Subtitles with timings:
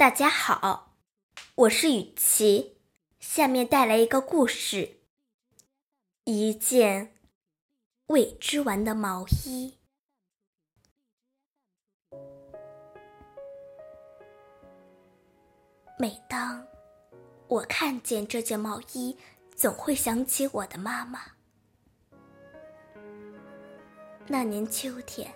[0.00, 0.94] 大家好，
[1.54, 2.78] 我是雨琪，
[3.18, 5.02] 下面带来一个故事：
[6.24, 7.12] 一件
[8.06, 9.76] 未织完的毛衣。
[15.98, 16.66] 每当
[17.48, 19.18] 我看见这件毛衣，
[19.54, 21.20] 总会想起我的妈妈。
[24.26, 25.30] 那年秋天，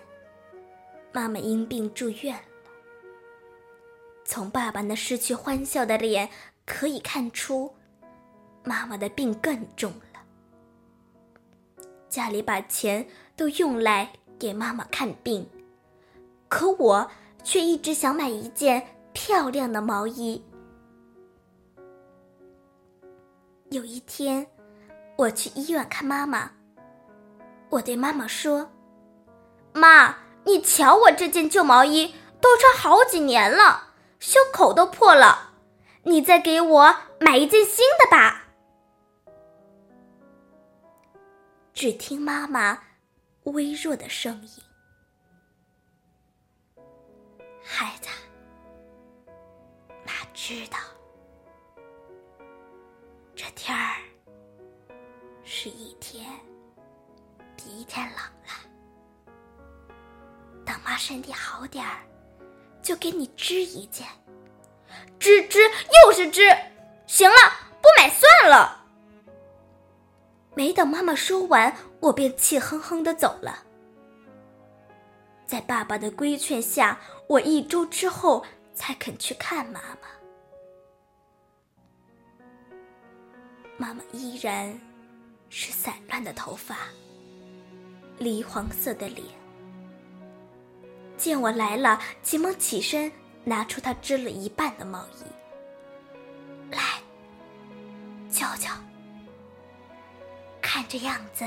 [1.13, 2.43] 妈妈因病住院。
[4.25, 6.27] 从爸爸那失去欢笑的脸
[6.65, 7.71] 可以看出，
[8.63, 10.19] 妈妈的病更重了。
[12.09, 15.47] 家里把钱都用来给妈妈看病，
[16.49, 17.09] 可我
[17.43, 20.43] 却一直想买一件漂亮的毛衣。
[23.69, 24.47] 有一天，
[25.17, 26.51] 我去医院看妈妈，
[27.69, 28.71] 我对妈妈说
[29.71, 30.15] ：“妈，
[30.45, 35.53] 你瞧我这件旧毛衣，都穿好几年了。”袖口都破了，
[36.03, 38.43] 你再给我买一件新的吧。
[41.73, 42.81] 只听妈妈
[43.43, 44.63] 微弱的声音
[47.61, 48.09] ：“孩子，
[50.05, 50.77] 妈知道，
[53.35, 53.97] 这天儿
[55.43, 56.25] 是一天
[57.57, 59.93] 比一天冷了。
[60.65, 61.99] 等妈身体好点儿。”
[62.85, 64.05] 就给你织一件，
[65.17, 66.55] 织织又是织，
[67.07, 67.35] 行了，
[67.81, 68.85] 不买算了。
[70.53, 73.63] 没等妈妈说完，我便气哼哼的走了。
[75.47, 78.45] 在爸爸的规劝下，我一周之后
[78.75, 80.07] 才肯去看妈妈。
[83.77, 84.79] 妈妈依然
[85.49, 86.77] 是散乱的头发，
[88.19, 89.25] 梨黄色的脸。
[91.17, 93.11] 见我来了，急忙起身，
[93.43, 95.25] 拿出他织了一半的毛衣，
[96.71, 96.79] 来，
[98.29, 98.73] 瞧瞧，
[100.61, 101.45] 看这样子，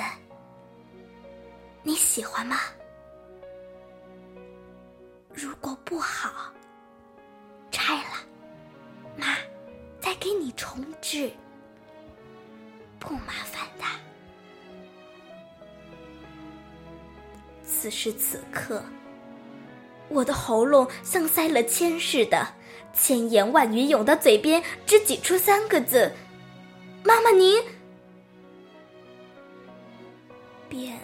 [1.82, 2.56] 你喜欢吗？
[5.32, 6.52] 如果不好，
[7.70, 8.10] 拆了，
[9.16, 9.36] 妈
[10.00, 11.30] 再给你重织，
[12.98, 13.84] 不麻烦的。
[17.64, 18.82] 此时此刻。
[20.08, 22.54] 我的喉咙像塞了铅似的，
[22.92, 26.12] 千言万语涌到嘴边，只挤出三个字
[27.04, 27.62] ：“妈妈，您。”
[30.68, 30.98] 便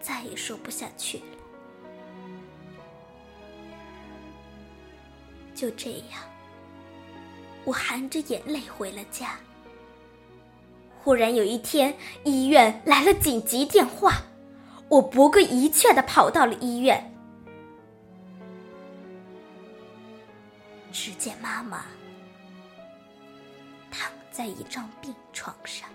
[0.00, 1.24] 再也说不下去了。
[5.54, 6.20] 就这样，
[7.64, 9.38] 我含着眼泪回了家。
[11.02, 14.22] 忽然有一天，医院来了紧急电话，
[14.88, 17.12] 我不顾一切的跑到了医院。
[21.26, 21.84] 见妈妈
[23.90, 25.88] 躺在一张病床上，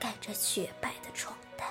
[0.00, 1.68] 盖着雪白的床单。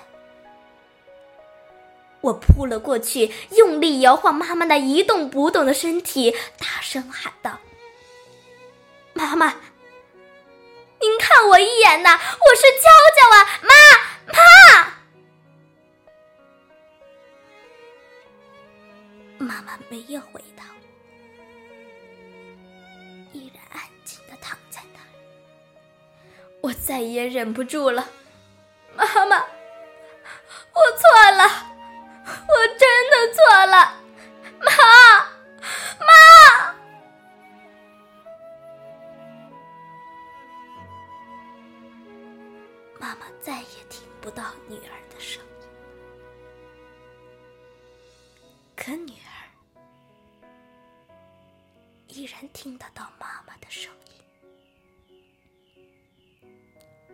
[2.20, 7.58] 我扑了过去，用力摇晃妈妈那一动不动的身体，大声喊道
[9.12, 9.56] ：“妈妈，
[11.00, 12.12] 您看我一眼呐！
[12.14, 13.74] 我是娇娇啊，妈
[14.32, 14.38] 妈！”
[19.56, 20.83] 妈妈没有回答我。
[23.44, 25.04] 依然安静的躺在那儿，
[26.62, 28.08] 我再也忍不住了，
[28.96, 31.44] 妈妈，我错了，
[32.24, 34.00] 我真的错了，
[34.60, 34.72] 妈，
[36.00, 36.74] 妈，
[42.98, 45.68] 妈妈再也听不到女儿的声音，
[48.74, 49.33] 可女儿。
[52.14, 54.12] 依然听得到妈妈的声音。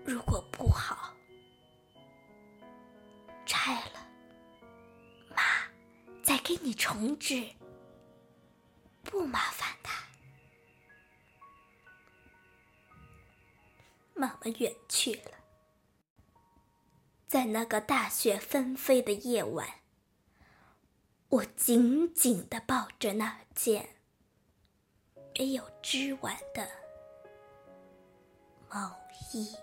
[0.05, 1.15] 如果不好，
[3.47, 4.06] 拆了，
[5.34, 5.43] 妈
[6.22, 7.48] 再给你重置，
[9.03, 9.89] 不麻烦的。
[14.13, 15.33] 妈妈远去了，
[17.27, 19.80] 在那个大雪纷飞的夜晚，
[21.30, 24.00] 我紧紧的抱着那件。
[25.41, 26.69] 没有织完的
[28.69, 28.95] 毛
[29.33, 29.57] 衣。